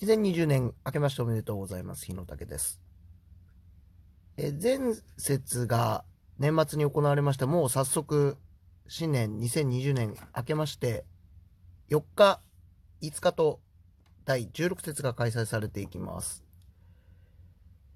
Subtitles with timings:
[0.00, 2.06] 2020年明けましておめでとうございます。
[2.06, 2.80] 日野武です。
[4.36, 4.78] え前
[5.16, 6.04] 節が
[6.38, 7.48] 年末に行われました。
[7.48, 8.36] もう早速、
[8.86, 11.04] 新年2020年明けまして、
[11.90, 12.40] 4日、
[13.02, 13.58] 5日と
[14.24, 16.44] 第16節が開催されていきます。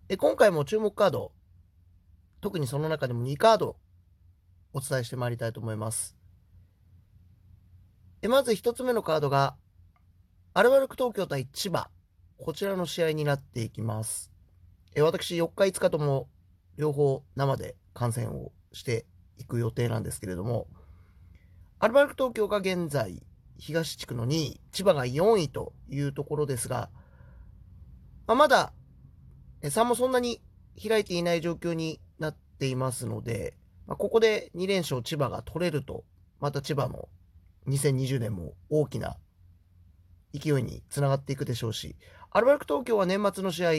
[0.08, 1.30] え今回も注目カード、
[2.40, 3.76] 特にその中でも2カード
[4.72, 6.16] お伝えしてまいりたいと思います。
[8.22, 9.54] えまず1つ目のカードが、
[10.54, 11.91] アルバルク東京対千葉。
[12.44, 14.32] こちらの試合になっていきます。
[14.96, 16.28] え私、4日、5日とも
[16.76, 19.06] 両方生で観戦をして
[19.38, 20.66] いく予定なんですけれども、
[21.78, 23.24] アルバルク東京が現在、
[23.58, 26.90] 東地区の2位、千葉が4位というところですが、
[28.26, 28.72] まあ、まだ、
[29.70, 30.42] 差もそんなに
[30.76, 33.56] 開いていない状況になっていますので、
[33.86, 36.02] まあ、ここで2連勝千葉が取れると、
[36.40, 37.08] また千葉の
[37.68, 39.16] 2020年も大きな
[40.32, 41.96] 勢いにつながっていくでしょうし、
[42.34, 43.72] アルバルク東京は年末の試合、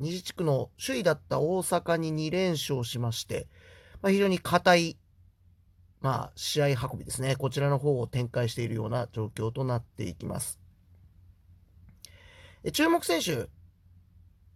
[0.00, 3.46] 二次地区の首位だった大阪に2連勝しまして、
[4.02, 4.98] まあ、非常に硬い、
[6.00, 7.36] まあ、試合運びですね。
[7.36, 10.58] こちらの方を展開しているような状況となっていきます。
[12.72, 13.48] 注目選手、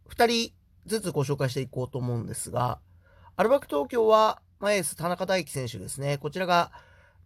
[0.08, 0.52] 2人
[0.86, 2.80] ずつご紹介していこうと思うんですが、
[3.36, 6.18] アルバク東京は、まあ、エース田中大輝選手ですね。
[6.18, 6.72] こちらが、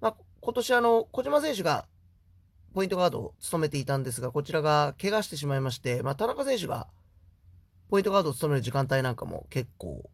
[0.03, 1.87] まあ、今年あの、小島選手が
[2.75, 6.87] ポイントガードを務めていたんですが、こちらが怪我してしまいまして、まあ、田中選手が
[7.91, 10.09] ポイントガードを務める時間帯なんかも結構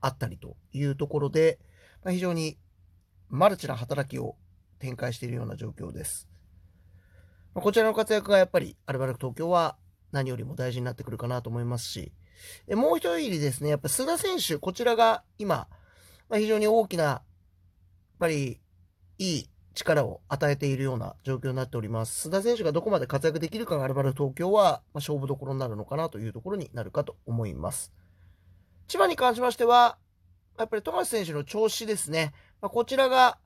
[0.00, 1.58] あったりというところで、
[2.04, 2.58] まあ、非常に
[3.28, 4.36] マルチな働きを
[4.78, 6.28] 展開しているような状況です。
[7.54, 9.76] まあ、こちらの活躍がやっぱりアルバルク東京は
[10.12, 12.12] 何よりも大事になってくるかなと思いますし、
[12.66, 15.68] えもう一人ですね、やっぱ須田選手、こちらが今、
[16.28, 17.22] まあ、非常に大きな、やっ
[18.18, 18.60] ぱり
[19.18, 22.28] いい力を与えているような状況になっております。
[22.28, 27.92] 須田選手がどこまで活躍できるかがアルバル東京は、ま勝負どころになるのかなというところになるかと思います。
[28.88, 29.98] 千葉に関しましては、
[30.58, 32.32] やっぱり富樫選手の調子ですね。
[32.60, 33.38] まあ、こちらが、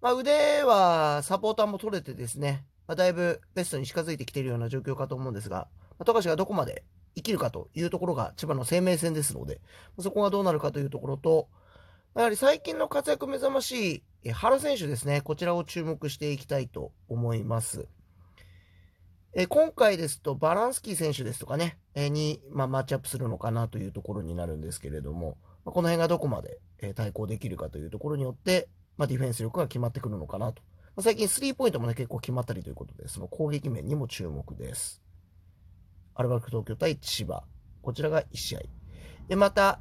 [0.00, 6.84] まあ、腕はサポーターも取れてですね、まあ、だいぶベストに近づいてきているような状況かと思うんですが、まあ、富樫がどこまで
[7.16, 9.60] 生きるかというところが千葉の生命線ですので、
[9.98, 11.48] そこがどうなるかというところと、
[12.14, 17.88] やはり最近の活躍目覚ましい原選手ですね、こちらを注目していきたいと思います。
[19.34, 30.62] え今回ですと、バランスキー選手ですとかね、えに、まあ、マッチアップするのかなというところになるんですけれども、ま、この辺がどこまで、え対抗できるかというところによって、まあ、ディフェンス力が決まってくるのかなと。
[30.94, 35.02] ま最近スリーポイントもね、結構決まったりということで、その攻撃面にも注目です。
[36.14, 37.42] アルバルク東京対千葉。
[37.82, 38.60] こちらが1試合。
[39.26, 39.80] で、また、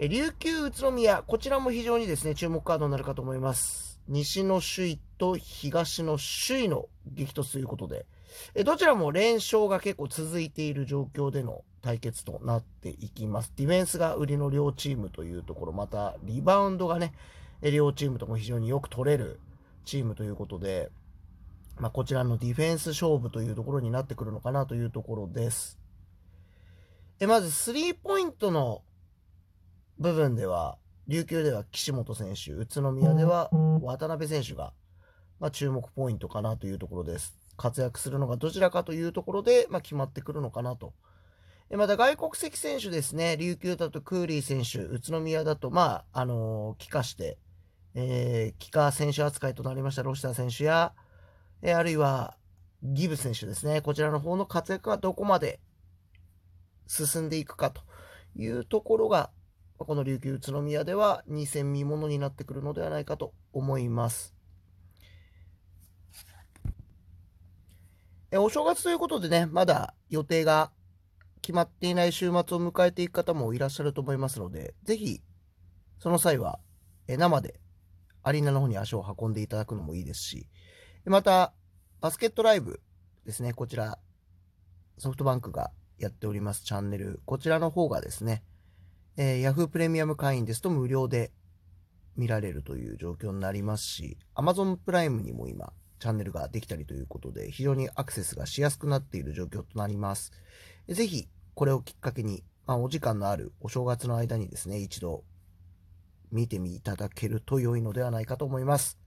[0.00, 4.00] 琉球宇都宮、こちらも非常にですね、注目カードになるかと思います。
[4.08, 8.04] 西の首位と東の首位の激突ということで、
[8.64, 13.52] どちらも連勝が結構続いている状況での対決となっていきます。
[13.54, 17.12] ディフェンスが売りの両チームというところ、またリバウンドがね、
[17.62, 19.38] 両チームとも非常によく取れる
[19.84, 20.90] チームということで、
[21.78, 25.78] まあ、こちらのディフェンス勝負というところになってくるのかなというところです。
[27.20, 28.82] まず、スリーポイントの
[29.98, 33.50] 部分では、琉球では岸本選手、宇都宮では
[33.82, 34.72] 渡辺選手が、
[35.38, 37.36] まあ、注目ポイントかなというところです。
[37.56, 40.94] 活躍するのがどちらかというところで、まあ、決まってくるのかなと。
[41.70, 47.38] また外国籍選手ですね、琉球だとクーリー選手、宇都宮だと、まあ、あのー、帰化して、
[47.94, 50.92] えー、帰化選手扱いとなりましたロシター選手や、
[51.62, 52.36] えー、あるいは
[52.82, 55.58] ギブ選手ですね、こちらの方の活躍がどこまで
[56.86, 57.80] 進んでいくかと
[58.36, 59.30] いうところが、
[59.78, 64.34] この琉球宇都宮では2戦見ものになってくるのではないかと思います。
[68.32, 70.72] お正月ということでね、まだ予定が
[71.40, 75.22] 決まっていない週末を迎えていく方もいらっしゃると思いますので、ぜひ、
[75.98, 76.58] その際は、
[77.06, 77.60] 生で
[78.22, 80.48] アリーナの方に足を運んでいただくのもいいですし、
[81.04, 81.52] また、
[82.00, 82.80] バスケットライブ
[83.24, 83.98] ですね、こちら、
[84.98, 88.42] ソフトバンクがやっておりますチャンネル、こちらの方がですね、
[89.16, 91.30] えー、Yahoo プレミアム会員ですと無料で
[92.16, 100.32] 見られるという状況になりますし、Amazon プライムにも今、チャンネルができたりということで、非常にアクセスがしやすくなっている状況となります。
[100.88, 105.24] ぜひ、これをきっかけに、まあ、お時間のあるお正月の間にですね、一度
[106.30, 108.98] 見てみいただけると良いのではないかと思います。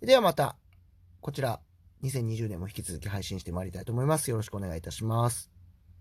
[0.00, 0.56] ではまた、
[1.20, 1.60] こちら、
[2.02, 4.30] 2020年も引き続き配信してまいりたいと思います。
[4.30, 5.53] よろしくお願いいたします。